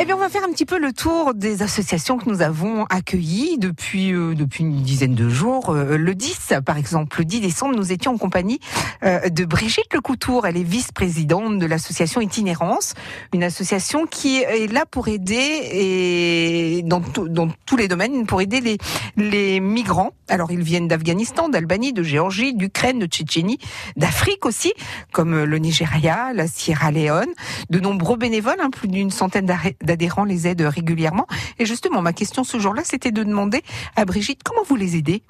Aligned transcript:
Eh 0.00 0.06
bien, 0.06 0.16
on 0.16 0.18
va 0.18 0.30
faire 0.30 0.42
un 0.42 0.50
petit 0.50 0.64
peu 0.64 0.78
le 0.78 0.94
tour 0.94 1.34
des 1.34 1.62
associations 1.62 2.16
que 2.16 2.28
nous 2.28 2.40
avons 2.40 2.84
accueillies 2.86 3.58
depuis 3.58 4.12
euh, 4.14 4.34
depuis 4.34 4.64
une 4.64 4.82
dizaine 4.82 5.14
de 5.14 5.28
jours. 5.28 5.68
Euh, 5.68 5.98
le 5.98 6.14
10, 6.14 6.54
par 6.64 6.78
exemple, 6.78 7.18
le 7.18 7.26
10 7.26 7.40
décembre, 7.40 7.76
nous 7.76 7.92
étions 7.92 8.14
en 8.14 8.16
compagnie 8.16 8.58
euh, 9.04 9.28
de 9.28 9.44
Brigitte 9.44 9.92
Lecoutour. 9.92 10.46
Elle 10.46 10.56
est 10.56 10.62
vice-présidente 10.62 11.58
de 11.58 11.66
l'association 11.66 12.22
Itinérance, 12.22 12.94
une 13.34 13.44
association 13.44 14.06
qui 14.06 14.38
est 14.38 14.72
là 14.72 14.86
pour 14.90 15.08
aider 15.08 15.34
et 15.36 16.82
dans, 16.84 17.02
dans 17.28 17.48
tous 17.66 17.76
les 17.76 17.86
domaines 17.86 18.24
pour 18.24 18.40
aider 18.40 18.62
les 18.62 18.78
les 19.18 19.60
migrants. 19.60 20.12
Alors, 20.28 20.50
ils 20.50 20.62
viennent 20.62 20.88
d'Afghanistan, 20.88 21.50
d'Albanie, 21.50 21.92
de 21.92 22.02
Géorgie, 22.02 22.54
d'Ukraine, 22.54 22.98
de 22.98 23.06
Tchétchénie, 23.06 23.58
d'Afrique 23.96 24.46
aussi, 24.46 24.72
comme 25.12 25.44
le 25.44 25.58
Nigeria, 25.58 26.32
la 26.32 26.46
Sierra 26.46 26.90
Leone. 26.90 27.28
De 27.68 27.78
nombreux 27.78 28.16
bénévoles, 28.16 28.56
hein, 28.58 28.70
plus 28.70 28.88
d'une 28.88 29.10
centaine 29.10 29.44
d'adhérents 29.82 30.24
les 30.24 30.46
aident 30.46 30.62
régulièrement. 30.62 31.26
Et 31.58 31.66
justement, 31.66 32.02
ma 32.02 32.12
question 32.12 32.44
ce 32.44 32.58
jour-là, 32.58 32.82
c'était 32.84 33.12
de 33.12 33.22
demander 33.22 33.62
à 33.96 34.04
Brigitte 34.04 34.42
comment 34.42 34.62
vous 34.66 34.76
les 34.76 34.96
aidez 34.96 35.22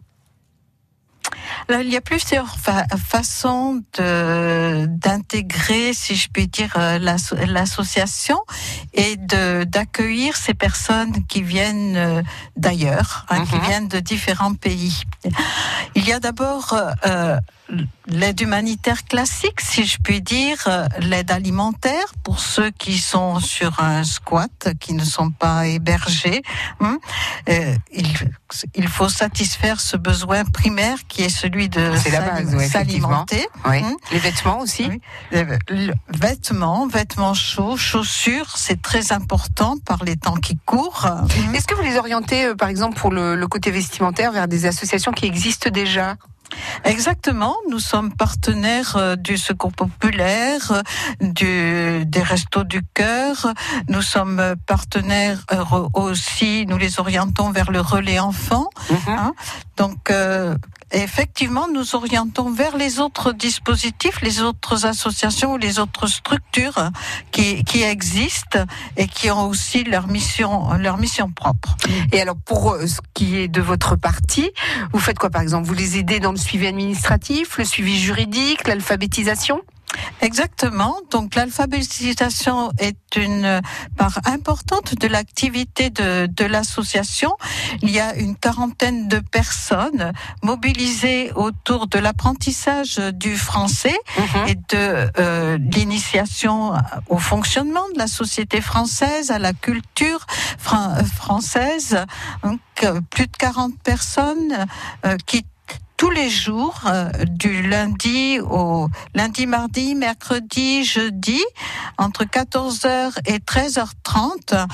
il 1.71 1.89
y 1.91 1.97
a 1.97 2.01
plusieurs 2.01 2.57
façons 2.59 3.83
d'intégrer, 3.97 5.93
si 5.93 6.15
je 6.17 6.29
puis 6.29 6.49
dire, 6.49 6.73
euh, 6.77 6.99
l'association 6.99 8.41
et 8.95 9.17
d'accueillir 9.17 10.37
ces 10.37 10.55
personnes 10.55 11.25
qui 11.27 11.43
viennent 11.43 11.97
euh, 11.97 12.23
d'ailleurs, 12.57 13.27
hein, 13.29 13.45
qui 13.45 13.57
mhm. 13.57 13.63
viennent 13.63 13.89
de 13.89 14.01
différents 14.01 14.55
pays. 14.55 15.03
Il 15.95 16.07
y 16.07 16.13
a 16.13 16.21
d'abord 16.21 16.75
euh, 17.07 17.37
l'aide 18.07 18.41
humanitaire 18.41 19.05
classique, 19.05 19.61
si 19.61 19.85
je 19.85 19.99
puis 20.03 20.21
dire, 20.21 20.59
euh, 20.67 20.87
l'aide 21.01 21.31
alimentaire 21.31 22.13
pour 22.23 22.41
ceux 22.41 22.71
qui 22.71 22.99
sont 22.99 23.41
sur 23.41 23.81
un 23.81 24.05
squat, 24.05 24.69
qui 24.81 24.95
ne 24.95 25.05
sont 25.05 25.31
pas 25.31 25.67
hébergés. 25.67 26.43
Hein. 26.81 26.99
Euh, 27.49 27.75
il, 28.75 28.89
faut 28.89 29.09
satisfaire 29.09 29.81
ce 29.81 29.97
besoin 29.97 30.45
primaire 30.45 30.99
qui 31.09 31.23
est 31.23 31.29
celui 31.29 31.69
de 31.69 31.93
s'alimenter. 32.71 33.47
Hein. 33.65 33.95
Les 34.13 34.19
vêtements 34.19 34.61
aussi. 34.61 34.89
vêtements, 36.09 36.87
vêtements 36.87 37.35
chauds, 37.35 37.77
chaussures, 37.77 38.57
c'est 38.57 38.83
très 38.83 39.13
important 39.13 39.77
par 39.79 40.05
les 40.05 40.17
temps 40.17 40.37
qui 40.37 40.59
courent. 40.67 41.09
Est-ce 41.55 41.67
que 41.67 41.75
vous 41.75 41.83
les 41.83 41.97
orientez, 41.97 42.47
euh, 42.47 42.55
par 42.55 42.69
exemple, 42.69 42.99
pour 42.99 43.11
le 43.11 43.47
côté 43.47 43.71
vestimentaire 43.71 44.33
vers 44.33 44.49
des 44.49 44.67
associations 44.67 45.13
qui 45.13 45.27
existent 45.27 45.71
déjà? 45.71 46.17
Exactement, 46.85 47.57
nous 47.71 47.79
sommes 47.79 48.13
partenaires 48.13 48.97
euh, 48.97 49.17
du 49.17 49.37
Secours 49.37 49.73
populaire, 49.73 50.73
euh, 50.73 50.83
du, 51.21 52.05
des 52.07 52.23
Restos 52.23 52.65
du 52.65 52.83
Cœur. 52.95 53.53
Nous 53.89 54.03
sommes 54.03 54.55
partenaires 54.67 55.45
euh, 55.53 55.89
aussi, 55.95 56.67
nous 56.67 56.79
les 56.79 57.01
orientons 57.01 57.51
vers 57.51 57.71
le 57.71 57.81
relais 57.81 58.19
enfant. 58.19 58.69
Mhm. 58.91 58.99
Hein. 59.07 59.35
Donc, 59.77 60.13
effectivement, 60.93 61.67
nous 61.73 61.95
orientons 61.95 62.51
vers 62.51 62.77
les 62.77 63.01
autres 63.01 63.33
dispositifs, 63.33 64.21
les 64.21 64.43
autres 64.43 64.87
associations 64.87 65.55
ou 65.55 65.57
les 65.57 65.79
autres 65.79 66.07
structures 66.07 66.91
qui, 67.31 67.65
qui 67.65 67.83
existent 67.83 68.65
et 68.97 69.07
qui 69.07 69.31
ont 69.31 69.49
aussi 69.49 69.85
leur 69.85 70.07
mission, 70.07 70.73
leur 70.75 70.99
mission 70.99 71.31
propre. 71.31 71.77
Et 72.13 72.21
alors, 72.21 72.37
pour 72.37 72.77
ce 72.87 73.01
qui 73.15 73.37
est 73.37 73.49
de 73.49 73.61
votre 73.61 73.97
parti, 73.97 74.51
vous 74.93 75.01
faites 75.01 75.19
quoi, 75.19 75.31
par 75.31 75.43
exemple? 75.43 75.67
Vous 75.67 75.75
les 75.75 75.99
aidez 75.99 76.21
dans 76.21 76.33
le 76.33 76.39
suivi 76.39 76.67
administratif, 76.67 77.59
le 77.59 77.65
suivi 77.65 77.99
juridique, 77.99 78.67
l'alphabétisation? 78.67 79.63
Exactement. 80.21 80.97
Donc 81.11 81.35
l'alphabétisation 81.35 82.73
est 82.79 83.17
une 83.17 83.61
part 83.97 84.21
importante 84.25 84.95
de 84.95 85.07
l'activité 85.09 85.91
de, 85.91 86.27
de 86.27 86.45
l'association. 86.45 87.37
Il 87.83 87.91
y 87.91 88.01
a 88.01 88.15
une 88.15 88.37
quarantaine 88.37 89.09
de 89.09 89.19
personnes 89.19 90.13
mobilisées 90.43 91.33
autour 91.35 91.87
de 91.87 91.99
l'apprentissage 91.99 92.97
du 92.97 93.37
français 93.37 93.99
mhm. 94.19 94.49
et 94.49 94.55
de 94.55 95.11
euh, 95.19 95.59
l'initiation 95.59 96.73
au 97.09 97.19
fonctionnement 97.19 97.85
de 97.95 97.99
la 97.99 98.07
société 98.07 98.61
française, 98.61 99.31
à 99.31 99.39
la 99.39 99.53
culture 99.53 100.27
française. 100.59 102.05
Donc, 102.43 102.61
plus 103.11 103.27
de 103.27 103.37
40 103.37 103.75
personnes 103.83 104.67
euh, 105.07 105.17
qui 105.27 105.45
tous 106.03 106.11
les 106.11 106.31
jours, 106.31 106.81
euh, 106.87 107.11
du 107.29 107.63
lundi 107.63 108.41
au 108.41 108.89
lundi, 109.15 109.47
mardi, 109.47 109.95
mercredi, 109.95 110.85
jeudi, 110.85 111.41
entre 111.97 112.25
14h 112.25 113.13
et 113.25 113.39
13h30. 113.39 114.67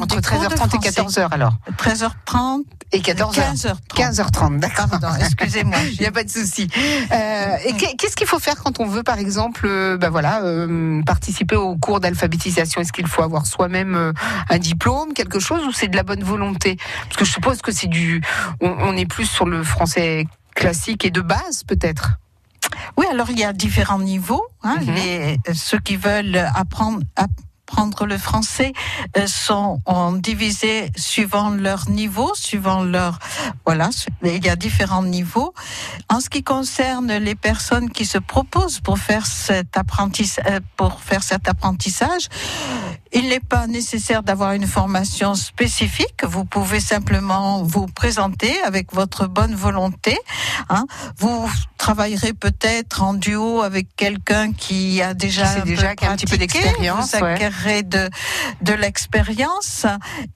Entre 0.00 0.20
13h30 0.20 0.76
et 0.76 0.88
14h 0.88 1.28
alors 1.30 1.58
13h30 1.76 2.62
et 2.92 3.00
14h. 3.00 3.34
15h30. 3.34 3.76
15h30, 3.94 4.60
d'accord. 4.60 4.86
Excusez-moi. 5.20 5.76
Il 5.92 6.00
n'y 6.00 6.06
a 6.06 6.10
pas 6.10 6.24
de 6.24 6.30
souci. 6.30 6.66
Euh, 7.12 7.56
et 7.66 7.74
qu'est-ce 7.74 8.16
qu'il 8.16 8.26
faut 8.26 8.38
faire 8.38 8.56
quand 8.56 8.80
on 8.80 8.86
veut, 8.86 9.02
par 9.02 9.18
exemple, 9.18 9.66
euh, 9.66 9.98
ben 9.98 10.08
voilà, 10.08 10.40
participer 11.04 11.56
au 11.56 11.76
cours 11.76 12.00
d'alphabétisation? 12.00 12.80
Est-ce 12.80 12.94
qu'il 12.94 13.08
faut 13.08 13.22
avoir 13.22 13.44
soi-même 13.44 14.14
un 14.48 14.58
diplôme, 14.58 15.12
quelque 15.12 15.38
chose, 15.38 15.66
ou 15.66 15.72
c'est 15.72 15.88
de 15.88 15.96
la 15.96 16.02
bonne 16.02 16.24
volonté? 16.24 16.78
Parce 17.04 17.16
que 17.18 17.26
je 17.26 17.32
suppose 17.32 17.60
que 17.60 17.72
c'est 17.72 17.88
du, 17.88 18.22
on 18.62 18.96
est 18.96 19.04
plus 19.04 19.26
sur 19.26 19.44
le 19.44 19.62
français 19.62 20.26
classique 20.54 21.04
et 21.04 21.10
de 21.10 21.20
base 21.20 21.64
peut-être 21.64 22.12
Oui, 22.96 23.06
alors 23.10 23.30
il 23.30 23.38
y 23.38 23.44
a 23.44 23.52
différents 23.52 23.98
niveaux. 23.98 24.44
Hein, 24.62 24.78
mhm. 24.80 24.94
les, 24.94 25.36
ceux 25.54 25.78
qui 25.78 25.96
veulent 25.96 26.36
apprendre, 26.54 27.00
apprendre 27.16 28.06
le 28.06 28.18
français 28.18 28.72
euh, 29.16 29.26
sont 29.26 29.80
divisés 30.18 30.90
suivant 30.96 31.50
leur 31.50 31.88
niveau, 31.88 32.32
suivant 32.34 32.82
leur 32.82 33.18
voilà, 33.64 33.90
il 34.22 34.44
y 34.44 34.48
a 34.48 34.56
différents 34.56 35.02
niveaux. 35.02 35.54
En 36.08 36.20
ce 36.20 36.28
qui 36.28 36.42
concerne 36.42 37.12
les 37.12 37.34
personnes 37.34 37.90
qui 37.90 38.04
se 38.04 38.18
proposent 38.18 38.80
pour 38.80 38.98
faire 38.98 39.26
cet 39.26 39.76
euh, 39.76 40.60
pour 40.76 41.00
faire 41.00 41.22
cet 41.22 41.48
apprentissage, 41.48 42.28
il 43.12 43.28
n'est 43.28 43.40
pas 43.40 43.66
nécessaire 43.66 44.22
d'avoir 44.22 44.52
une 44.52 44.66
formation 44.66 45.34
spécifique. 45.34 46.24
Vous 46.24 46.44
pouvez 46.44 46.80
simplement 46.80 47.62
vous 47.62 47.86
présenter 47.86 48.60
avec 48.62 48.92
votre 48.94 49.26
bonne 49.26 49.54
volonté. 49.54 50.18
Hein. 50.68 50.86
Vous 51.18 51.50
travaillerez 51.76 52.32
peut-être 52.32 53.02
en 53.02 53.12
duo 53.14 53.60
avec 53.60 53.88
quelqu'un 53.96 54.52
qui 54.52 55.02
a 55.02 55.14
déjà, 55.14 55.50
un, 55.50 55.64
déjà 55.64 55.90
un 55.90 56.16
petit 56.16 56.26
peu 56.26 56.38
d'expérience. 56.38 57.14
Vous 57.16 57.24
acquérez 57.24 57.82
de, 57.82 58.08
de 58.62 58.72
l'expérience 58.72 59.84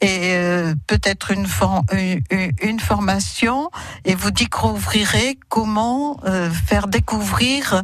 et 0.00 0.34
euh, 0.34 0.74
peut-être 0.86 1.30
une, 1.30 1.46
une, 1.92 2.52
une, 2.60 2.80
formation 2.80 3.70
et 4.04 4.14
vous 4.14 4.32
découvrirez 4.32 5.38
comment 5.48 6.18
euh, 6.24 6.50
faire 6.50 6.88
découvrir 6.88 7.82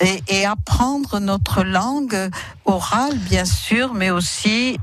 et, 0.00 0.22
et 0.28 0.46
apprendre 0.46 1.20
notre 1.20 1.62
langue 1.62 2.30
orale, 2.64 3.16
bien 3.18 3.44
sûr, 3.44 3.92
mais 3.94 4.10
aussi 4.10 4.31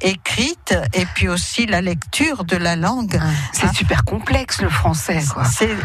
écrite 0.01 0.75
et 0.93 1.05
puis 1.15 1.27
aussi 1.27 1.65
la 1.65 1.81
lecture 1.81 2.43
de 2.43 2.55
la 2.55 2.75
langue. 2.75 3.19
C'est 3.53 3.67
hein? 3.67 3.73
super 3.73 4.03
complexe 4.03 4.61
le 4.61 4.69
français. 4.69 5.21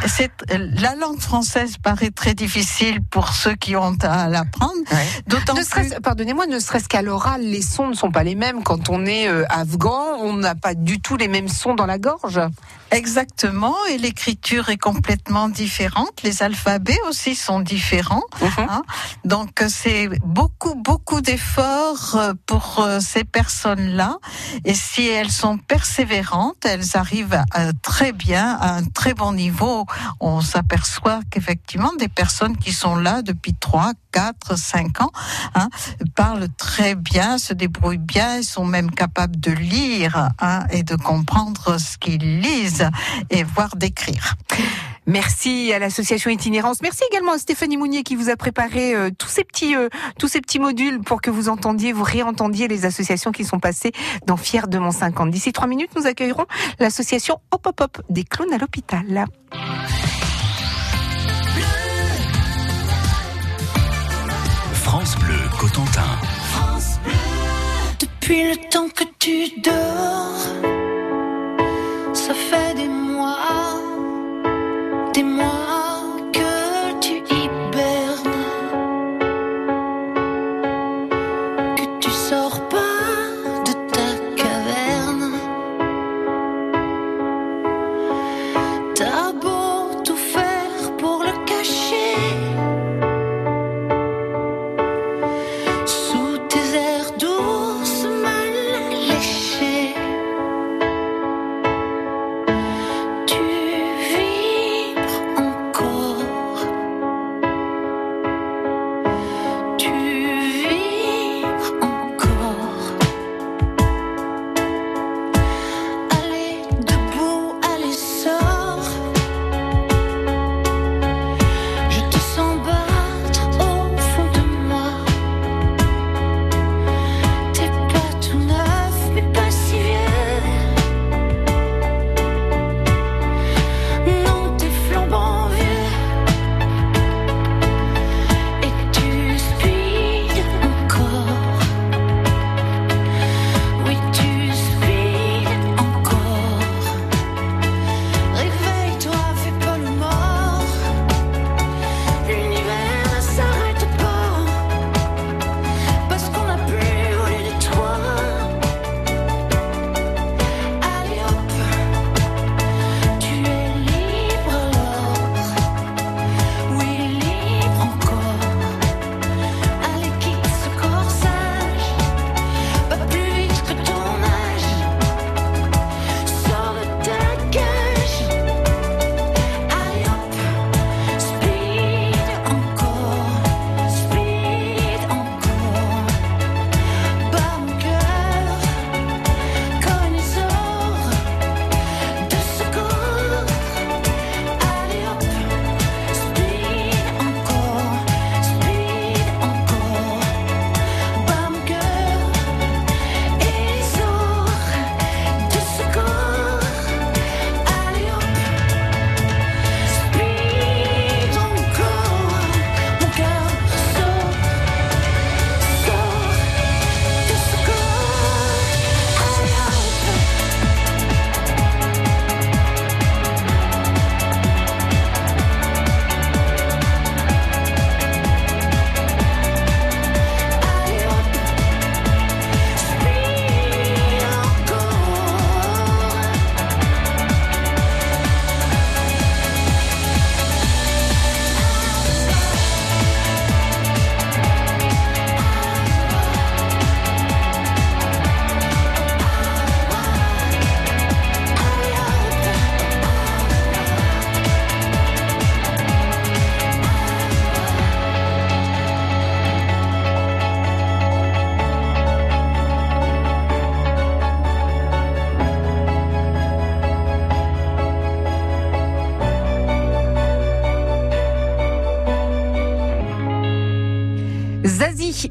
C'est, 0.06 0.30
la 0.50 0.94
langue 0.94 1.20
française 1.20 1.76
paraît 1.82 2.10
très 2.10 2.34
difficile 2.34 3.00
pour 3.02 3.28
ceux 3.28 3.54
qui 3.54 3.76
ont 3.76 3.97
à 4.02 4.28
l'apprendre. 4.28 4.72
D'autant 5.26 5.54
pardonnez-moi, 6.02 6.47
ne 6.47 6.58
serait-ce 6.58 6.88
qu'à 6.88 7.02
l'oral, 7.02 7.42
les 7.42 7.62
sons 7.62 7.88
ne 7.88 7.94
sont 7.94 8.10
pas 8.10 8.22
les 8.22 8.34
mêmes. 8.34 8.62
Quand 8.62 8.88
on 8.88 9.06
est 9.06 9.28
euh, 9.28 9.44
afghan, 9.48 10.19
on 10.20 10.34
n'a 10.34 10.54
pas 10.54 10.75
du 10.75 11.00
tout 11.00 11.16
les 11.16 11.28
mêmes 11.28 11.48
sons 11.48 11.75
dans 11.75 11.86
la 11.86 11.98
gorge. 11.98 12.41
Exactement, 12.94 13.75
et 13.91 13.99
l'écriture 13.99 14.69
est 14.69 14.78
complètement 14.78 15.49
différente. 15.49 16.22
Les 16.22 16.44
alphabets 16.44 16.99
aussi 17.09 17.34
sont 17.34 17.59
différents. 17.59 18.22
Mhm. 18.41 18.66
Hein. 18.69 18.82
Donc 19.25 19.65
c'est 19.69 20.09
beaucoup, 20.25 20.77
beaucoup 20.77 21.21
d'efforts 21.21 22.15
euh, 22.15 22.34
pour 22.47 22.78
euh, 22.78 23.00
ces 23.00 23.25
personnes-là. 23.25 24.19
Et 24.64 24.75
si 24.75 25.08
elles 25.08 25.32
sont 25.32 25.58
persévérantes, 25.58 26.64
elles 26.64 26.96
arrivent 26.96 27.43
à, 27.50 27.73
très 27.82 28.12
bien, 28.12 28.56
à 28.61 28.76
un 28.76 28.85
très 28.85 29.12
bon 29.12 29.32
niveau. 29.32 29.87
On 30.20 30.41
s'aperçoit 30.41 31.19
qu'effectivement, 31.31 31.91
des 31.99 32.08
personnes 32.08 32.56
qui 32.56 32.73
sont 32.73 32.94
là 32.94 33.23
depuis 33.23 33.55
3, 33.55 33.91
4, 34.12 34.56
5 34.56 35.00
ans 35.00 35.11
hein, 35.56 35.69
parlent 36.14 36.49
très 36.56 36.94
bien, 36.94 37.38
se 37.38 37.52
débrouillent 37.52 37.99
bien, 37.99 38.37
ils 38.37 38.44
sont 38.44 38.64
même 38.64 38.93
capables 38.93 39.41
de 39.41 39.50
lire 39.50 40.31
hein, 40.41 40.64
et 40.70 40.85
de 40.85 40.94
comprendre 40.94 41.81
ce 41.81 41.99
qu'ils 41.99 42.41
lisent 42.41 42.83
et 43.31 43.42
voir 43.42 43.76
d'écrire. 43.76 44.34
Merci 45.06 45.72
à 45.72 45.78
l'association 45.78 46.31
Itinérance. 46.31 46.81
Merci 46.81 47.02
également 47.10 47.32
à 47.32 47.38
Stéphanie 47.38 47.76
Mounier 47.76 48.02
qui 48.02 48.16
vous 48.16 48.31
a 48.31 48.36
préparé 48.36 48.94
euh, 48.94 49.10
tous 49.16 49.28
ces 49.28 49.44
petits 49.44 49.76
euh, 49.76 49.88
tous 50.19 50.28
ces 50.28 50.40
petits 50.40 50.58
modules 50.58 51.00
pour 51.00 51.20
que 51.20 51.31
vous 51.31 51.50
entendiez, 51.50 51.92
vous 51.92 52.04
réentendiez 52.04 52.69
les 52.69 52.86
associations 52.86 53.31
qui 53.31 53.44
sont 53.44 53.58
passées 53.58 53.92
dans 54.26 54.38
Fier 54.38 54.66
de 54.66 54.78
Mont 54.78 54.92
50. 54.92 55.31
D'ici 55.31 55.52
trois 55.52 55.66
minutes, 55.66 55.90
nous 55.94 56.06
accueillerons 56.06 56.46
l'association 56.78 57.38
Hop 57.50 57.66
Hop 57.66 57.81
Hop 57.81 58.02
des 58.08 58.25
clowns 58.25 58.52
à 58.52 58.58
l'hôpital. 58.58 59.26
France 64.72 65.16
Bleu 65.19 65.34
Cotentin. 65.58 66.19
France 66.52 66.98
Bleu. 67.04 67.12
Depuis 68.00 68.50
le 68.50 68.56
temps 68.70 68.88
que 68.88 69.04
tu 69.19 69.60
dors, 69.60 70.38
ça 72.14 72.32
fait 72.32 72.74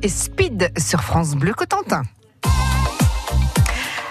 Et 0.02 0.08
Speed 0.08 0.72
sur 0.78 1.04
France 1.04 1.36
Bleu 1.36 1.54
Cotentin. 1.54 2.04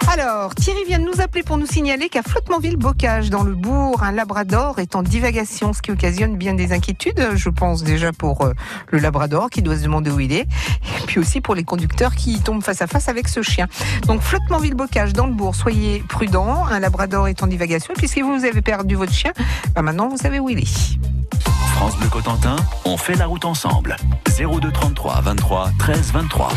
Alors, 0.06 0.54
Thierry 0.54 0.84
vient 0.86 0.98
de 0.98 1.04
nous 1.04 1.22
appeler 1.22 1.42
pour 1.42 1.56
nous 1.56 1.64
signaler 1.64 2.10
qu'à 2.10 2.22
Flottementville-Bocage, 2.22 3.30
dans 3.30 3.42
le 3.42 3.54
bourg, 3.54 4.02
un 4.02 4.12
labrador 4.12 4.78
est 4.80 4.94
en 4.94 5.02
divagation, 5.02 5.72
ce 5.72 5.80
qui 5.80 5.90
occasionne 5.90 6.36
bien 6.36 6.52
des 6.52 6.72
inquiétudes, 6.72 7.30
je 7.34 7.48
pense 7.48 7.82
déjà 7.82 8.12
pour 8.12 8.42
euh, 8.42 8.52
le 8.90 8.98
labrador 8.98 9.48
qui 9.48 9.62
doit 9.62 9.76
se 9.78 9.82
demander 9.84 10.10
où 10.10 10.20
il 10.20 10.32
est, 10.32 10.42
et 10.42 11.06
puis 11.06 11.18
aussi 11.18 11.40
pour 11.40 11.54
les 11.54 11.64
conducteurs 11.64 12.14
qui 12.14 12.38
tombent 12.40 12.62
face 12.62 12.82
à 12.82 12.86
face 12.86 13.08
avec 13.08 13.26
ce 13.28 13.40
chien. 13.40 13.66
Donc, 14.06 14.20
Flottementville-Bocage, 14.20 15.14
dans 15.14 15.26
le 15.26 15.32
bourg, 15.32 15.54
soyez 15.54 16.04
prudents, 16.06 16.66
un 16.66 16.80
labrador 16.80 17.28
est 17.28 17.42
en 17.42 17.46
divagation, 17.46 17.94
puisque 17.96 18.18
vous 18.18 18.44
avez 18.44 18.60
perdu 18.60 18.94
votre 18.94 19.12
chien, 19.12 19.32
bah 19.74 19.80
maintenant 19.80 20.08
vous 20.08 20.18
savez 20.18 20.38
où 20.38 20.50
il 20.50 20.58
est. 20.58 20.98
France 21.82 21.96
Bleu 21.96 22.10
Cotentin, 22.10 22.54
on 22.84 22.96
fait 22.96 23.16
la 23.16 23.26
route 23.26 23.44
ensemble. 23.44 23.96
02 24.38 24.70
33 24.70 25.20
23 25.20 25.70
13 25.80 26.12
23. 26.12 26.48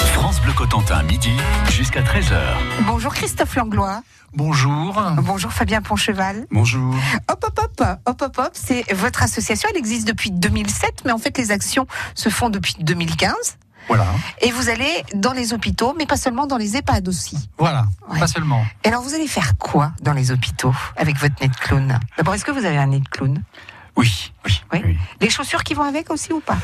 France 0.00 0.40
Bleu 0.40 0.52
Cotentin, 0.52 1.04
midi 1.04 1.30
jusqu'à 1.70 2.02
13h. 2.02 2.40
Bonjour 2.88 3.14
Christophe 3.14 3.54
Langlois. 3.54 4.02
Bonjour. 4.32 5.00
Bonjour 5.18 5.52
Fabien 5.52 5.80
Poncheval. 5.80 6.48
Bonjour. 6.50 6.92
Hop 7.30 7.44
hop 7.46 7.60
hop, 7.60 7.98
hop 8.04 8.20
hop 8.20 8.36
hop, 8.36 8.50
c'est 8.52 8.92
votre 8.92 9.22
association, 9.22 9.68
elle 9.70 9.78
existe 9.78 10.08
depuis 10.08 10.32
2007, 10.32 11.02
mais 11.04 11.12
en 11.12 11.18
fait 11.18 11.38
les 11.38 11.52
actions 11.52 11.86
se 12.16 12.30
font 12.30 12.50
depuis 12.50 12.74
2015. 12.80 13.58
Voilà. 13.88 14.06
Et 14.40 14.50
vous 14.50 14.68
allez 14.68 15.04
dans 15.14 15.32
les 15.32 15.52
hôpitaux, 15.52 15.94
mais 15.98 16.06
pas 16.06 16.16
seulement 16.16 16.46
dans 16.46 16.58
les 16.58 16.76
EHPAD 16.76 17.08
aussi. 17.08 17.48
Voilà. 17.58 17.86
Ouais. 18.08 18.20
Pas 18.20 18.26
seulement. 18.26 18.64
Et 18.84 18.88
alors 18.88 19.02
vous 19.02 19.14
allez 19.14 19.26
faire 19.26 19.56
quoi 19.56 19.92
dans 20.00 20.12
les 20.12 20.30
hôpitaux 20.30 20.74
avec 20.96 21.16
votre 21.18 21.34
nez 21.40 21.48
de 21.48 21.56
clown? 21.56 21.98
D'abord, 22.16 22.34
est-ce 22.34 22.44
que 22.44 22.52
vous 22.52 22.64
avez 22.64 22.76
un 22.76 22.86
nez 22.86 23.00
de 23.00 23.08
clown? 23.08 23.42
Oui. 23.96 24.32
Oui. 24.44 24.62
Oui. 24.72 24.82
oui. 24.84 24.98
Les 25.20 25.30
chaussures 25.30 25.64
qui 25.64 25.74
vont 25.74 25.82
avec 25.82 26.10
aussi 26.10 26.32
ou 26.32 26.40
pas? 26.40 26.58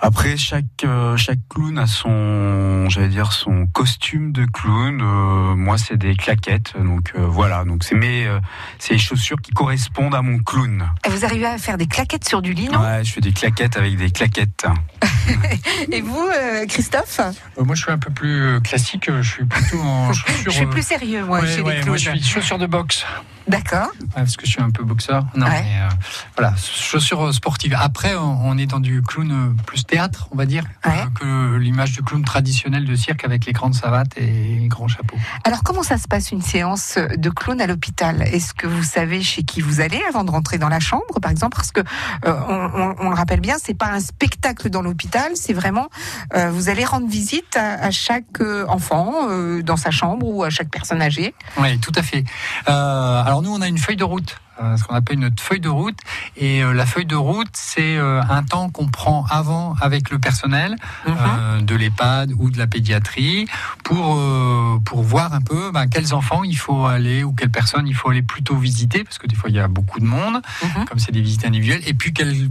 Après, 0.00 0.36
chaque 0.36 0.64
euh, 0.84 1.16
chaque 1.16 1.40
clown 1.48 1.76
a 1.78 1.86
son, 1.86 2.88
j'allais 2.88 3.08
dire 3.08 3.32
son 3.32 3.66
costume 3.66 4.30
de 4.32 4.44
clown. 4.46 5.00
Euh, 5.02 5.54
moi, 5.56 5.76
c'est 5.76 5.96
des 5.96 6.14
claquettes. 6.14 6.74
Donc 6.80 7.12
euh, 7.16 7.26
voilà. 7.26 7.64
Donc 7.64 7.82
c'est 7.82 7.96
mes, 7.96 8.24
euh, 8.26 8.38
c'est 8.78 8.94
les 8.94 8.98
chaussures 9.00 9.40
qui 9.42 9.50
correspondent 9.50 10.14
à 10.14 10.22
mon 10.22 10.38
clown. 10.38 10.88
Et 11.04 11.08
Vous 11.08 11.24
arrivez 11.24 11.46
à 11.46 11.58
faire 11.58 11.76
des 11.78 11.86
claquettes 11.86 12.28
sur 12.28 12.42
du 12.42 12.52
lit, 12.52 12.68
non 12.68 12.80
Ouais, 12.80 13.02
je 13.04 13.12
fais 13.12 13.20
des 13.20 13.32
claquettes 13.32 13.76
avec 13.76 13.96
des 13.96 14.10
claquettes. 14.10 14.66
Et 15.92 16.00
vous, 16.00 16.26
euh, 16.34 16.64
Christophe 16.66 17.20
Euh, 17.20 17.64
moi, 17.64 17.74
je 17.74 17.82
suis 17.82 17.92
un 17.92 17.98
peu 17.98 18.10
plus 18.10 18.60
classique. 18.62 19.10
Je 19.10 19.28
suis 19.28 19.44
plutôt 19.44 19.80
en 19.80 20.12
chaussures. 20.12 20.44
Je 20.44 20.50
suis 20.50 20.66
plus 20.66 20.82
sérieux, 20.86 21.24
moi, 21.24 21.40
ouais, 21.40 21.46
chez 21.48 21.60
ouais, 21.60 21.74
les 21.80 21.84
moi, 21.84 21.96
clowns. 21.96 21.98
je 21.98 22.10
suis 22.10 22.22
chaussures 22.22 22.58
de 22.58 22.66
boxe. 22.66 23.04
D'accord. 23.46 23.88
Ouais, 23.98 24.06
parce 24.14 24.36
que 24.36 24.44
je 24.46 24.50
suis 24.52 24.60
un 24.62 24.70
peu 24.70 24.84
boxeur. 24.84 25.24
Non, 25.34 25.46
Ouais. 25.46 25.62
mais 25.62 25.80
euh, 25.80 25.88
voilà, 26.36 26.54
chaussures 26.56 27.32
sportives. 27.32 27.74
Après, 27.78 28.14
on, 28.14 28.46
on 28.46 28.58
est 28.58 28.66
dans 28.66 28.80
du 28.80 29.00
clown 29.02 29.56
plus 29.66 29.84
théâtre, 29.88 30.28
on 30.30 30.36
va 30.36 30.46
dire, 30.46 30.62
Ouais. 30.86 30.92
euh, 31.00 31.06
que 31.18 31.56
l'image 31.56 31.92
du 31.92 32.02
clown 32.02 32.22
traditionnel 32.24 32.84
de 32.84 32.94
cirque 32.94 33.24
avec 33.24 33.44
les 33.46 33.52
grandes 33.52 33.74
savates 33.74 34.16
et 34.16 34.26
les 34.60 34.68
grands 34.68 34.86
chapeaux. 34.86 35.16
Alors, 35.44 35.62
comment 35.64 35.82
ça 35.82 35.98
se 35.98 36.06
passe 36.06 36.30
une 36.30 36.42
séance 36.42 36.96
de 36.98 37.30
clown 37.30 37.60
à 37.60 37.66
l'hôpital? 37.66 38.22
Est-ce 38.22 38.54
que 38.54 38.66
vous 38.68 38.82
savez 38.84 39.22
chez 39.22 39.42
qui 39.42 39.60
vous 39.60 39.80
allez 39.80 40.00
avant 40.08 40.22
de 40.24 40.30
rentrer 40.30 40.58
dans 40.58 40.68
la 40.68 40.78
chambre, 40.80 41.18
par 41.20 41.30
exemple? 41.30 41.56
Parce 41.56 41.72
que 41.72 41.80
euh, 41.80 42.40
on, 42.48 42.54
on- 42.80 42.94
on 43.06 43.10
le 43.10 43.16
rappelle 43.16 43.40
bien, 43.40 43.56
c'est 43.60 43.74
pas 43.76 43.90
un 43.90 44.00
spectacle 44.00 44.68
dans 44.70 44.82
l'hôpital, 44.82 45.32
c'est 45.34 45.52
vraiment 45.54 45.88
euh, 46.34 46.50
vous 46.50 46.68
allez 46.68 46.84
rendre 46.84 47.08
visite 47.08 47.56
à, 47.56 47.82
à 47.82 47.90
chaque 47.90 48.40
enfant 48.68 49.28
dans 49.64 49.76
sa 49.76 49.90
chambre 49.90 50.26
ou 50.28 50.44
à 50.44 50.50
chaque 50.50 50.68
personne 50.70 51.00
âgée. 51.02 51.34
Oui, 51.58 51.78
tout 51.80 51.92
à 51.96 52.02
fait. 52.02 52.24
Alors 52.66 53.42
nous, 53.42 53.50
on 53.52 53.60
a 53.62 53.68
une 53.68 53.78
feuille 53.78 53.96
de 53.96 54.04
route, 54.04 54.36
ce 54.76 54.84
qu'on 54.84 54.94
appelle 54.94 55.18
notre 55.18 55.42
feuille 55.42 55.60
de 55.60 55.68
route. 55.68 55.98
Et 56.36 56.62
euh, 56.62 56.72
la 56.72 56.86
feuille 56.86 57.06
de 57.06 57.16
route, 57.16 57.48
c'est 57.52 57.96
euh, 57.96 58.20
un 58.28 58.42
temps 58.42 58.70
qu'on 58.70 58.88
prend 58.88 59.24
avant 59.30 59.74
avec 59.80 60.10
le 60.10 60.18
personnel 60.18 60.76
euh, 61.06 61.60
de 61.60 61.74
l'EHPAD 61.74 62.32
ou 62.38 62.50
de 62.50 62.58
la 62.58 62.66
pédiatrie 62.66 63.46
pour 63.84 64.16
euh, 64.18 64.78
pour 64.84 65.02
voir 65.02 65.32
un 65.34 65.40
peu 65.40 65.70
ben, 65.72 65.86
quels 65.88 66.14
enfants 66.14 66.42
il 66.44 66.56
faut 66.56 66.86
aller 66.86 67.24
ou 67.24 67.32
quelles 67.32 67.50
personnes 67.50 67.86
il 67.86 67.94
faut 67.94 68.10
aller 68.10 68.22
plutôt 68.22 68.56
visiter 68.56 69.04
parce 69.04 69.18
que 69.18 69.26
des 69.26 69.36
fois 69.36 69.50
il 69.50 69.56
y 69.56 69.60
a 69.60 69.68
beaucoup 69.68 70.00
de 70.00 70.06
monde, 70.06 70.40
Mhm. 70.62 70.84
comme 70.86 70.98
c'est 70.98 71.12
des 71.12 71.20
visites 71.22 71.44
individuelles. 71.46 71.82
Et 71.86 71.94
puis 71.94 72.12
quel- 72.12 72.50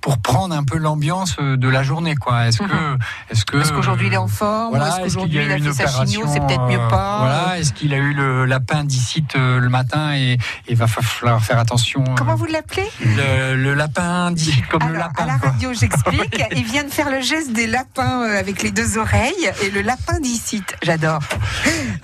pour 0.00 0.18
prendre 0.18 0.54
un 0.54 0.64
peu 0.64 0.78
l'ambiance 0.78 1.36
euh, 1.40 1.56
de 1.56 1.68
la 1.68 1.82
journée, 1.82 2.14
quoi. 2.16 2.46
Est-ce 2.48 2.58
que 2.58 2.96
est-ce 3.30 3.44
que 3.44 3.56
Est-ce 3.58 3.72
qu'aujourd'hui 3.72 4.08
il 4.08 4.12
est 4.14 4.16
en 4.18 4.28
forme 4.28 4.70
voilà, 4.70 4.88
est-ce 4.88 5.00
qu'aujourd'hui 5.14 5.40
il 5.44 5.52
a 5.52 5.58
fait 5.72 5.86
sa 5.86 6.04
chigno, 6.06 6.26
c'est 6.32 6.40
peut-être 6.40 6.62
mieux 6.66 6.76
opération, 6.76 6.88
pas 6.88 7.14
euh, 7.14 7.18
Voilà, 7.20 7.58
est-ce 7.58 7.72
qu'il 7.72 7.92
a 7.94 7.98
eu 7.98 8.12
le 8.14 8.44
l'appendicite 8.44 9.36
euh, 9.36 9.58
le 9.60 9.68
matin 9.68 10.14
et 10.14 10.38
il 10.68 10.76
va 10.76 10.86
fa- 10.86 11.02
falloir 11.02 11.42
faire 11.42 11.58
attention. 11.58 12.02
euh, 12.02 12.14
Comment 12.16 12.34
vous 12.36 12.46
l'appelez 12.46 12.86
le, 13.04 13.56
le 13.56 13.74
lapindicite 13.74 14.66
comme 14.68 14.88
le 14.88 14.98
lapin. 14.98 15.24
à 15.24 15.26
la 15.26 15.36
radio, 15.36 15.72
j'explique. 15.72 16.42
Il 16.56 16.64
vient 16.64 16.84
de 16.84 16.90
faire 16.90 17.10
le 17.10 17.20
geste 17.20 17.52
des 17.52 17.66
lapins 17.66 18.22
euh, 18.22 18.38
avec 18.38 18.62
les 18.62 18.70
deux 18.70 18.98
oreilles 18.98 19.50
et 19.62 19.70
le 19.70 19.82
lapin 19.82 20.18
dicite. 20.20 20.76
J'adore. 20.82 21.20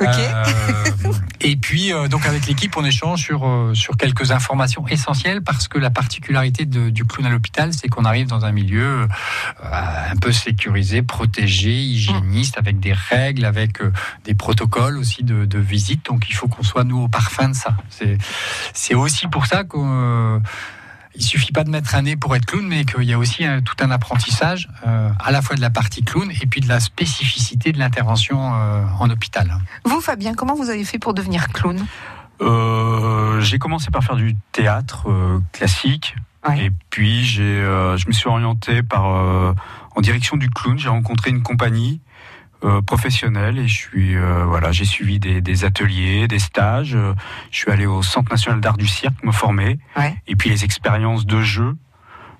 Ok. 0.00 0.08
Euh, 0.08 0.44
et 1.40 1.56
puis, 1.56 1.92
euh, 1.92 2.08
donc 2.08 2.26
avec 2.26 2.46
l'équipe, 2.46 2.76
on 2.76 2.84
échange 2.84 3.20
sur, 3.22 3.46
euh, 3.46 3.72
sur 3.74 3.96
quelques 3.96 4.32
informations 4.32 4.86
essentielles 4.88 5.40
parce 5.42 5.68
que 5.68 5.78
la 5.78 5.90
particularité 5.90 6.64
de- 6.64 6.90
du 6.90 7.04
clown 7.04 7.26
à 7.26 7.30
l'hôpital, 7.30 7.63
c'est 7.72 7.88
qu'on 7.88 8.04
arrive 8.04 8.26
dans 8.26 8.44
un 8.44 8.52
milieu 8.52 9.02
euh, 9.02 10.08
un 10.10 10.16
peu 10.16 10.32
sécurisé, 10.32 11.02
protégé, 11.02 11.72
hygiéniste, 11.72 12.58
avec 12.58 12.80
des 12.80 12.92
règles, 12.92 13.44
avec 13.44 13.80
euh, 13.80 13.92
des 14.24 14.34
protocoles 14.34 14.98
aussi 14.98 15.24
de, 15.24 15.44
de 15.44 15.58
visite. 15.58 16.04
Donc, 16.06 16.26
il 16.28 16.34
faut 16.34 16.48
qu'on 16.48 16.62
soit, 16.62 16.84
nous, 16.84 17.02
au 17.02 17.08
parfum 17.08 17.48
de 17.48 17.54
ça. 17.54 17.76
C'est 18.74 18.94
aussi 18.94 19.28
pour 19.28 19.46
ça 19.46 19.64
qu'on. 19.64 19.88
euh, 19.88 20.38
il 21.16 21.22
suffit 21.22 21.52
pas 21.52 21.62
de 21.62 21.70
mettre 21.70 21.94
un 21.94 22.02
nez 22.02 22.16
pour 22.16 22.34
être 22.34 22.44
clown, 22.44 22.66
mais 22.66 22.84
qu'il 22.84 23.04
y 23.04 23.12
a 23.12 23.18
aussi 23.20 23.44
tout 23.64 23.76
un 23.78 23.92
apprentissage, 23.92 24.68
à 24.84 25.30
la 25.30 25.42
fois 25.42 25.54
de 25.54 25.60
la 25.60 25.70
partie 25.70 26.02
clown 26.02 26.28
et 26.28 26.46
puis 26.46 26.60
de 26.60 26.66
la 26.66 26.80
spécificité 26.80 27.70
de 27.70 27.78
l'intervention 27.78 28.40
en 28.98 29.08
hôpital. 29.10 29.56
Vous, 29.84 30.00
Fabien, 30.00 30.34
comment 30.34 30.56
vous 30.56 30.70
avez 30.70 30.82
fait 30.82 30.98
pour 30.98 31.14
devenir 31.14 31.50
clown? 31.50 31.86
Euh, 32.40 33.40
j'ai 33.40 33.58
commencé 33.58 33.90
par 33.90 34.02
faire 34.02 34.16
du 34.16 34.36
théâtre 34.52 35.08
euh, 35.08 35.40
classique. 35.52 36.16
Ouais. 36.48 36.66
Et 36.66 36.70
puis 36.90 37.24
j'ai, 37.24 37.42
euh, 37.42 37.96
je 37.96 38.06
me 38.06 38.12
suis 38.12 38.28
orienté 38.28 38.82
par 38.82 39.14
euh, 39.14 39.54
en 39.96 40.00
direction 40.00 40.36
du 40.36 40.50
clown. 40.50 40.78
J'ai 40.78 40.88
rencontré 40.88 41.30
une 41.30 41.42
compagnie 41.42 42.00
euh, 42.64 42.82
professionnelle 42.82 43.58
et 43.58 43.68
je 43.68 43.74
suis 43.74 44.16
euh, 44.16 44.44
voilà, 44.44 44.72
j'ai 44.72 44.84
suivi 44.84 45.18
des, 45.18 45.40
des 45.40 45.64
ateliers, 45.64 46.28
des 46.28 46.38
stages. 46.38 46.96
Je 47.50 47.58
suis 47.58 47.70
allé 47.70 47.86
au 47.86 48.02
Centre 48.02 48.30
national 48.30 48.60
d'art 48.60 48.76
du 48.76 48.86
cirque 48.86 49.22
me 49.22 49.32
former. 49.32 49.78
Ouais. 49.96 50.16
Et 50.26 50.36
puis 50.36 50.50
les 50.50 50.64
expériences 50.64 51.24
de 51.24 51.40
jeu, 51.40 51.76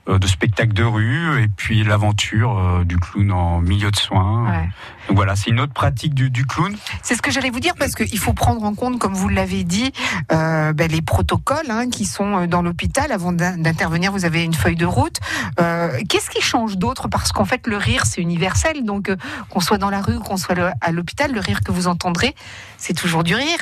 de 0.07 0.27
spectacle 0.27 0.73
de 0.75 0.85
rue, 0.85 1.43
et 1.43 1.49
puis 1.49 1.83
l'aventure 1.83 2.59
euh, 2.59 2.85
du 2.85 2.99
clown 2.99 3.33
en 3.33 3.61
milieu 3.61 3.91
de 3.91 3.97
soins. 3.97 4.51
Ouais. 4.51 4.69
Donc 5.09 5.17
voilà, 5.17 5.35
c'est 5.35 5.51
une 5.51 5.61
autre 5.61 5.73
pratique 5.73 6.15
du, 6.15 6.29
du 6.31 6.45
clown. 6.47 6.77
C'est 7.03 7.15
ce 7.15 7.23
que 7.23 7.31
j'allais 7.31 7.51
vous 7.51 7.61
dire 7.61 7.75
parce 7.79 7.95
qu'il 7.95 8.19
faut 8.19 8.33
prendre 8.35 8.63
en 8.65 8.75
compte, 8.75 8.99
comme 8.99 9.15
vous 9.15 9.29
l'avez 9.31 9.65
dit, 9.65 9.93
euh, 10.33 10.73
ben, 10.75 10.91
les 10.91 11.01
protocoles 11.03 11.71
hein, 11.71 11.89
qui 11.89 12.05
sont 12.05 12.37
euh, 12.43 12.47
dans 12.47 12.61
l'hôpital. 12.63 13.13
Avant 13.13 13.33
d'in- 13.33 13.57
d'intervenir, 13.57 14.13
vous 14.13 14.25
avez 14.27 14.43
une 14.43 14.55
feuille 14.55 14.77
de 14.77 14.87
route. 14.87 15.21
Euh, 15.61 15.99
Qu'est-ce 16.09 16.29
qui 16.31 16.43
change 16.43 16.77
d'autre? 16.77 17.09
Parce 17.09 17.33
qu'en 17.33 17.45
fait, 17.47 17.67
le 17.67 17.77
rire, 17.79 18.05
c'est 18.07 18.21
universel. 18.21 18.85
Donc, 18.85 19.09
euh, 19.09 19.17
qu'on 19.49 19.61
soit 19.61 19.79
dans 19.79 19.91
la 19.91 20.03
rue, 20.03 20.19
qu'on 20.19 20.37
soit 20.37 20.57
à 20.81 20.93
l'hôpital, 20.93 21.33
le 21.33 21.41
rire 21.41 21.61
que 21.65 21.73
vous 21.73 21.87
entendrez, 21.87 22.35
c'est 22.77 22.95
toujours 22.95 23.25
du 23.25 23.35
rire. 23.35 23.59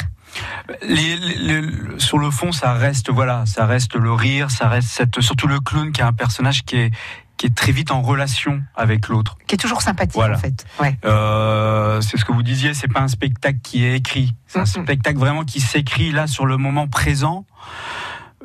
Les, 0.82 1.16
les- 1.16 1.60
les- 1.60 1.98
sur 1.98 2.18
le 2.18 2.30
fond, 2.30 2.52
ça 2.52 2.72
reste 2.72 3.10
voilà, 3.10 3.44
ça 3.46 3.66
reste 3.66 3.94
le 3.96 4.12
rire, 4.12 4.50
ça 4.50 4.68
reste 4.68 4.88
cette, 4.88 5.20
surtout 5.20 5.46
le 5.46 5.60
clown 5.60 5.92
qui 5.92 6.00
est 6.00 6.04
un 6.04 6.12
personnage 6.12 6.62
qui 6.64 6.76
est 6.76 6.90
qui 7.38 7.46
est 7.46 7.54
très 7.56 7.72
vite 7.72 7.90
en 7.90 8.02
relation 8.02 8.62
avec 8.76 9.08
l'autre. 9.08 9.36
Qui 9.48 9.56
est 9.56 9.58
toujours 9.58 9.82
sympathique, 9.82 10.14
Voilà. 10.14 10.36
en 10.36 10.38
fait. 10.38 10.64
Ouais. 10.78 10.96
Euh, 11.04 12.00
c'est 12.00 12.16
ce 12.16 12.24
que 12.24 12.30
vous 12.30 12.42
disiez, 12.44 12.72
c'est 12.72 12.86
pas 12.92 13.00
un 13.00 13.08
spectacle 13.08 13.58
qui 13.64 13.84
est 13.84 13.96
écrit, 13.96 14.34
c'est 14.46 14.60
un 14.60 14.66
spectacle 14.66 15.18
vraiment 15.18 15.42
qui 15.44 15.60
s'écrit 15.60 16.12
là 16.12 16.26
sur 16.28 16.46
le 16.46 16.56
moment 16.56 16.86
présent. 16.86 17.44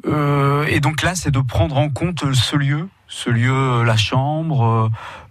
Euh, 0.05 0.65
et 0.67 0.79
donc 0.79 1.01
là, 1.03 1.13
c'est 1.15 1.31
de 1.31 1.39
prendre 1.41 1.77
en 1.77 1.89
compte 1.89 2.33
ce 2.33 2.55
lieu, 2.55 2.87
ce 3.07 3.29
lieu, 3.29 3.51
euh, 3.53 3.83
la 3.83 3.97
chambre, 3.97 4.89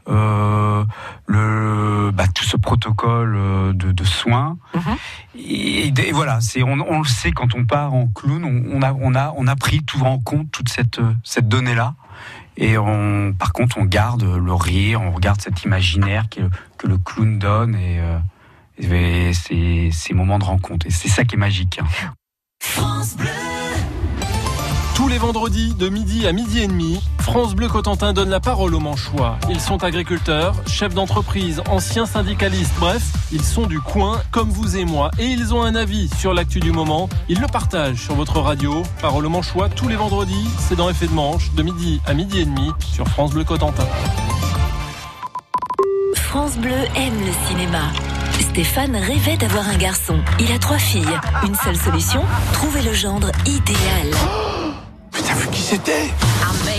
euh, 0.08 0.84
le, 1.26 2.10
bah, 2.12 2.26
tout 2.34 2.44
ce 2.44 2.56
protocole 2.56 3.34
euh, 3.36 3.72
de, 3.72 3.92
de 3.92 4.04
soins. 4.04 4.56
Mhm. 4.74 4.96
Et, 5.38 5.88
et 5.88 6.12
voilà, 6.12 6.40
c'est 6.40 6.62
on, 6.62 6.72
on 6.88 6.98
le 7.00 7.08
sait 7.08 7.32
quand 7.32 7.54
on 7.54 7.64
part 7.64 7.94
en 7.94 8.06
clown, 8.08 8.44
on, 8.44 8.78
on 8.78 8.82
a 8.82 8.92
on 8.92 9.14
a 9.14 9.32
on 9.36 9.46
a 9.46 9.56
pris 9.56 9.82
tout 9.82 10.00
en 10.02 10.18
compte 10.18 10.50
toute 10.52 10.68
cette 10.68 11.00
cette 11.24 11.48
donnée 11.48 11.74
là. 11.74 11.94
Et 12.58 12.78
on, 12.78 13.34
par 13.38 13.52
contre, 13.52 13.76
on 13.76 13.84
garde 13.84 14.22
le 14.22 14.54
rire, 14.54 15.02
on 15.02 15.10
regarde 15.10 15.40
cet 15.42 15.64
imaginaire 15.64 16.30
que, 16.30 16.40
que 16.78 16.86
le 16.86 16.96
clown 16.96 17.38
donne 17.38 17.74
et, 17.74 18.00
euh, 18.00 18.18
et 18.78 19.34
ces, 19.34 19.90
ces 19.92 20.14
moments 20.14 20.38
de 20.38 20.44
rencontre. 20.44 20.86
Et 20.86 20.90
c'est 20.90 21.08
ça 21.08 21.24
qui 21.24 21.34
est 21.34 21.38
magique. 21.38 21.78
hein. 21.82 22.12
Tous 24.96 25.08
les 25.08 25.18
vendredis 25.18 25.74
de 25.74 25.90
midi 25.90 26.26
à 26.26 26.32
midi 26.32 26.60
et 26.60 26.66
demi, 26.66 26.98
France 27.18 27.54
Bleu 27.54 27.68
Cotentin 27.68 28.14
donne 28.14 28.30
la 28.30 28.40
parole 28.40 28.74
aux 28.74 28.80
Manchois. 28.80 29.36
Ils 29.50 29.60
sont 29.60 29.84
agriculteurs, 29.84 30.54
chefs 30.66 30.94
d'entreprise, 30.94 31.60
anciens 31.68 32.06
syndicalistes, 32.06 32.72
bref, 32.80 33.02
ils 33.30 33.44
sont 33.44 33.66
du 33.66 33.78
coin 33.78 34.22
comme 34.30 34.48
vous 34.48 34.78
et 34.78 34.86
moi 34.86 35.10
et 35.18 35.26
ils 35.26 35.52
ont 35.52 35.62
un 35.62 35.74
avis 35.74 36.08
sur 36.16 36.32
l'actu 36.32 36.60
du 36.60 36.72
moment. 36.72 37.10
Ils 37.28 37.42
le 37.42 37.46
partagent 37.46 38.00
sur 38.00 38.14
votre 38.14 38.40
radio. 38.40 38.84
Parole 39.02 39.26
aux 39.26 39.28
Manchois 39.28 39.68
tous 39.68 39.86
les 39.86 39.96
vendredis, 39.96 40.48
c'est 40.58 40.76
dans 40.76 40.88
Effet 40.88 41.08
de 41.08 41.12
Manche 41.12 41.52
de 41.52 41.62
midi 41.62 42.00
à 42.06 42.14
midi 42.14 42.40
et 42.40 42.46
demi 42.46 42.72
sur 42.80 43.06
France 43.06 43.32
Bleu 43.32 43.44
Cotentin. 43.44 43.86
France 46.14 46.56
Bleu 46.56 46.72
aime 46.94 47.20
le 47.20 47.48
cinéma. 47.48 47.82
Stéphane 48.40 48.96
rêvait 48.96 49.36
d'avoir 49.36 49.68
un 49.68 49.76
garçon. 49.76 50.18
Il 50.40 50.50
a 50.52 50.58
trois 50.58 50.78
filles. 50.78 51.04
Une 51.46 51.54
seule 51.54 51.76
solution, 51.76 52.22
trouver 52.54 52.80
le 52.80 52.94
gendre 52.94 53.30
idéal. 53.44 54.55
Vu 55.36 55.48
qui 55.48 55.60
c'était 55.60 56.10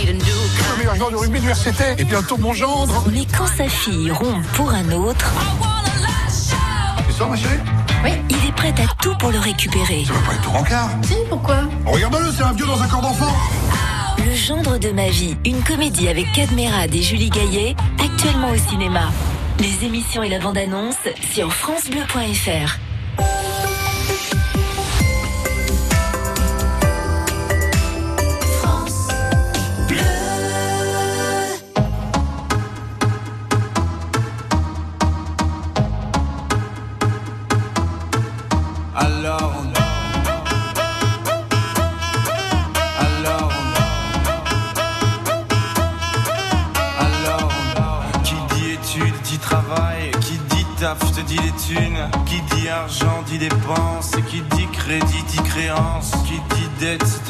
Le 0.06 0.78
meilleur 0.78 0.96
joueur 0.96 1.10
de 1.10 1.16
rugby 1.16 1.40
du 1.40 1.48
RCT 1.50 1.96
Et 1.98 2.04
bientôt 2.04 2.36
mon 2.36 2.52
gendre. 2.52 3.04
Mais 3.12 3.26
quand 3.36 3.46
sa 3.46 3.68
fille 3.68 4.10
rompt 4.10 4.46
pour 4.54 4.70
un 4.70 4.90
autre, 4.92 5.32
Tu 7.06 7.12
sors 7.12 7.28
ma 7.28 7.36
chérie 7.36 7.58
il 8.30 8.48
est 8.48 8.52
prêt 8.52 8.74
à 8.78 9.02
tout 9.02 9.14
pour 9.18 9.30
le 9.30 9.38
récupérer. 9.38 10.04
Ça 10.06 10.12
va 10.12 10.20
pas 10.20 10.34
être 10.34 10.42
tout 10.42 10.50
rencard. 10.50 10.90
Si, 11.02 11.14
pourquoi 11.28 11.62
Regarde-le, 11.84 12.30
c'est 12.30 12.42
un 12.42 12.52
vieux 12.52 12.66
dans 12.66 12.80
un 12.80 12.86
corps 12.86 13.00
d'enfant. 13.00 13.34
Le 14.24 14.34
gendre 14.34 14.78
de 14.78 14.90
ma 14.90 15.08
vie, 15.08 15.36
une 15.44 15.62
comédie 15.62 16.08
avec 16.08 16.30
Cadmerade 16.32 16.94
et 16.94 17.02
Julie 17.02 17.30
Gaillet, 17.30 17.74
actuellement 17.98 18.50
au 18.50 18.70
cinéma. 18.70 19.10
Les 19.58 19.86
émissions 19.86 20.22
et 20.22 20.28
la 20.28 20.38
bande-annonce 20.38 20.96
sur 21.32 21.52
francebleu.fr. 21.52 22.78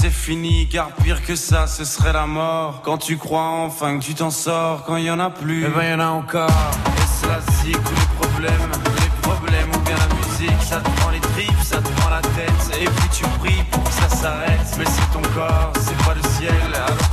c'est 0.00 0.08
fini, 0.08 0.66
car 0.66 0.92
pire 0.92 1.22
que 1.22 1.36
ça, 1.36 1.66
ce 1.66 1.84
serait 1.84 2.14
la 2.14 2.24
mort. 2.24 2.80
Quand 2.82 2.96
tu 2.96 3.18
crois 3.18 3.42
enfin 3.42 3.98
que 3.98 4.04
tu 4.04 4.14
t'en 4.14 4.30
sors, 4.30 4.84
quand 4.84 4.96
il 4.96 5.04
y 5.04 5.10
en 5.10 5.20
a 5.20 5.28
plus, 5.28 5.66
eh 5.66 5.68
ben 5.68 5.90
y 5.90 5.94
en 5.94 6.00
a 6.00 6.06
encore. 6.06 6.48
Et 6.48 7.06
c'est 7.06 7.28
la 7.28 7.40
zik 7.62 7.76
ou 7.76 7.94
les 7.94 8.26
problèmes, 8.26 8.70
les 8.96 9.20
problèmes 9.20 9.68
ou 9.74 9.78
bien 9.80 9.96
la 9.96 10.14
musique, 10.14 10.62
ça 10.62 10.80
te 10.80 10.88
prend 11.00 11.10
les 11.10 11.20
tripes, 11.20 11.62
ça 11.62 11.76
te 11.82 11.88
prend 12.00 12.08
la 12.08 12.22
tête. 12.22 12.80
Et 12.80 12.86
puis 12.86 13.08
tu 13.12 13.24
pries 13.40 13.62
pour 13.70 13.84
que 13.84 13.92
ça 13.92 14.08
s'arrête. 14.08 14.74
Mais 14.78 14.86
c'est 14.86 15.12
ton 15.12 15.22
corps, 15.34 15.72
c'est 15.80 16.06
pas 16.06 16.14
le 16.14 16.22
ciel, 16.38 16.54
alors 16.74 17.09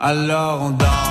alors 0.00 0.62
on 0.62 0.70
danse. 0.70 1.07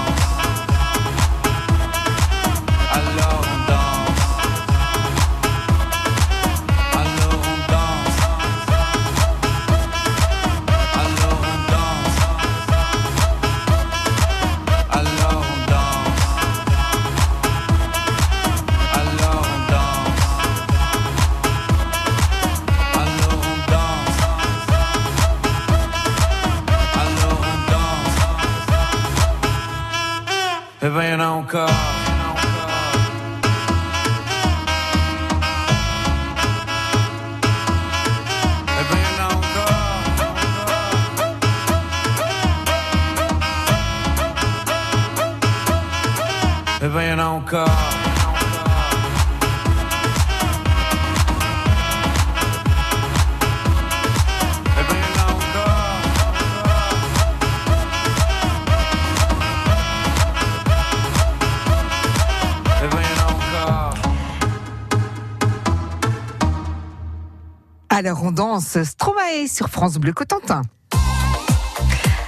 Alors 67.90 68.24
on 68.24 68.32
danse 68.32 68.84
Stromae 68.84 69.48
sur 69.48 69.70
France 69.70 69.98
Bleu 69.98 70.14
Cotentin. 70.14 70.64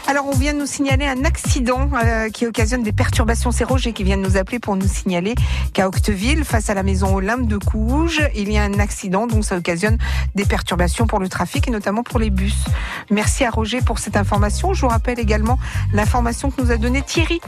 Alors, 0.10 0.26
on 0.26 0.36
vient 0.36 0.56
de 0.56 0.58
nous 0.58 0.66
signaler 0.66 1.06
un 1.06 1.24
accident 1.24 1.88
euh, 1.94 2.30
qui 2.30 2.48
occasionne 2.48 2.82
des 2.82 2.92
perturbations. 2.92 3.52
C'est 3.52 3.64
Roger 3.64 3.94
qui 3.94 4.04
vient 4.04 4.18
de 4.18 4.24
nous 4.24 4.38
appeler 4.38 4.58
pour 4.58 4.76
nous 4.76 4.88
signaler 4.88 5.36
qu'à 5.72 5.88
Octeville, 5.88 6.44
face 6.46 6.72
à 6.72 6.74
la 6.74 6.82
maison 6.82 7.18
Olympe 7.18 7.46
de 7.46 7.58
Couge, 7.58 8.20
il 8.34 8.52
y 8.52 8.58
a 8.58 8.64
un 8.64 8.80
accident, 8.80 9.28
donc 9.28 9.46
ça 9.46 9.56
occasionne 9.56 10.00
des 10.34 10.46
perturbations 10.46 11.06
pour 11.06 11.20
le 11.20 11.30
trafic 11.30 11.68
et 11.68 11.72
notamment 11.72 12.02
pour 12.02 12.18
les 12.18 12.32
bus. 12.32 12.66
Merci 13.12 13.46
à 13.46 13.52
Roger 13.52 13.82
pour 13.82 14.00
cette 14.00 14.18
information. 14.18 14.74
Je 14.74 14.82
vous 14.82 14.88
rappelle 14.88 15.20
également 15.20 15.60
l'information 15.94 16.50
que 16.50 16.60
nous 16.60 16.72
a 16.72 16.78
donnée 16.78 17.04
Thierry. 17.04 17.40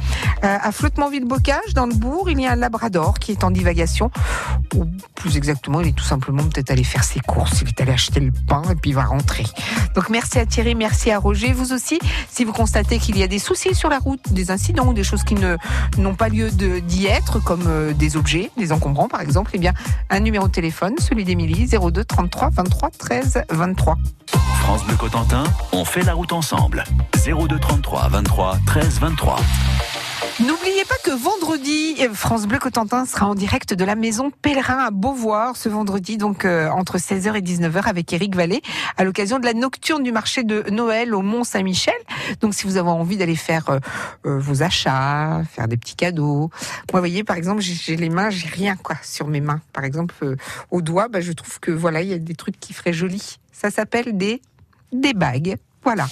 Euh, 0.44 0.58
à 0.62 0.72
Flottementville-Bocage, 0.72 1.74
dans 1.74 1.88
le 1.88 1.96
bourg, 1.96 2.30
il 2.30 2.40
y 2.40 2.46
a 2.46 2.52
un 2.52 2.56
labrador 2.56 3.18
qui 3.18 3.32
est 3.32 3.44
en 3.44 3.50
divagation. 3.50 4.12
Ou 4.76 4.86
plus 5.16 5.36
exactement, 5.36 5.82
il 5.82 5.88
est 5.88 5.98
tout 5.98 6.04
simplement 6.04 6.44
peut-être 6.44 6.70
allé 6.70 6.84
faire 6.84 7.04
ses 7.04 7.22
courses, 7.22 7.62
il 7.64 7.70
est 7.70 7.82
allé 7.82 7.94
acheter 7.94 8.20
le 8.20 8.32
pain 8.48 8.62
et 8.70 8.76
puis 8.76 8.92
il 8.92 8.96
va 8.96 9.06
rentrer. 9.06 9.46
Donc 9.96 10.12
merci 10.12 10.38
à 10.38 10.46
Thierry, 10.46 10.76
merci 10.76 11.10
à 11.10 11.18
Roger. 11.18 11.54
Vous 11.54 11.74
aussi, 11.74 11.98
si 12.30 12.44
vous 12.44 12.51
constatez 12.52 13.00
qu'il 13.00 13.18
y 13.18 13.24
a 13.24 13.28
des 13.28 13.40
soucis 13.40 13.76
sur 13.76 13.90
la 13.90 14.00
route, 14.00 14.32
des 14.32 14.52
incidents, 14.52 14.94
des 14.94 15.04
choses 15.04 15.24
qui 15.24 15.36
n'ont 15.98 16.16
pas 16.16 16.30
lieu 16.30 16.50
d'y 16.52 17.08
être, 17.08 17.40
comme 17.40 17.64
euh, 17.68 17.94
des 17.94 18.18
objets, 18.18 18.52
des 18.58 18.72
encombrants 18.72 19.08
par 19.08 19.22
exemple, 19.22 19.52
eh 19.54 19.58
bien 19.58 19.74
un 20.10 20.20
numéro 20.20 20.48
de 20.48 20.52
téléphone, 20.52 20.96
celui 21.00 21.24
d'Émilie, 21.24 21.68
02 21.68 22.04
33 22.04 22.50
23 22.50 22.90
13 22.92 23.44
23. 23.50 23.98
France 24.62 24.86
Bleu 24.86 24.96
Cotentin, 24.96 25.44
on 25.72 25.86
fait 25.86 26.04
la 26.04 26.14
route 26.14 26.34
ensemble. 26.34 26.84
02 27.26 27.60
33 27.60 28.10
23 28.10 28.58
13 28.66 29.00
23. 29.00 29.40
N'oubliez 30.40 30.86
pas 30.86 30.96
que 31.04 31.12
vendredi, 31.12 31.96
euh, 32.02 32.14
France 32.14 32.46
Bleu 32.46 32.60
Cotentin 32.60 33.06
sera 33.06 33.28
en 33.28 33.36
direct 33.36 33.74
de 33.74 33.84
la 33.84 33.96
maison 33.96 34.32
Pèlerin 34.32 34.78
à 34.78 34.92
Beauvoir 34.92 35.56
ce 35.58 35.68
vendredi, 35.70 36.18
donc 36.18 36.46
euh, 36.46 36.70
entre 36.70 36.98
16h 36.98 37.36
et 37.36 37.42
19h 37.42 37.84
avec 37.86 38.12
Eric 38.14 38.36
Vallée, 38.36 38.62
à 38.98 39.04
l'occasion 39.04 39.40
de 39.40 39.46
la 39.46 39.54
nocturne 39.54 40.04
du 40.04 40.12
marché 40.12 40.44
de 40.44 40.64
Noël 40.70 41.14
au 41.16 41.22
Mont 41.22 41.44
Saint-Michel. 41.44 41.94
Donc 42.40 42.54
si 42.54 42.66
vous 42.66 42.78
avez 42.78 42.90
envie 42.90 43.18
d'aller 43.18 43.36
faire 43.36 43.70
euh, 43.70 43.80
vos 44.40 44.64
achats, 44.64 45.42
faire 45.52 45.68
des 45.68 45.78
petits 45.78 45.96
cadeaux. 45.96 46.50
Moi, 46.50 46.50
vous 46.94 47.00
voyez, 47.00 47.24
par 47.24 47.36
exemple, 47.38 47.62
j'ai- 47.62 47.96
les 47.96 48.10
mains, 48.10 48.30
j'ai 48.30 48.48
rien 48.48 48.76
quoi 48.76 48.96
sur 49.04 49.28
mes 49.28 49.42
mains. 49.42 49.62
Par 49.74 49.84
exemple, 49.84 50.16
euh, 50.24 50.36
aux 50.70 50.82
doigts, 50.82 51.08
bah, 51.08 51.22
je 51.22 51.32
trouve 51.32 51.60
que 51.60 51.72
voilà, 51.72 52.02
il 52.02 52.10
y 52.10 52.14
a 52.14 52.18
des 52.20 52.36
trucs 52.36 52.60
qui 52.60 52.74
feraient 52.74 52.94
joli. 52.94 53.38
Ça 53.52 53.70
s'appelle 53.72 54.18
des 54.18 54.42
des 54.92 55.14
bagues. 55.14 55.56
Voilà. 55.84 56.08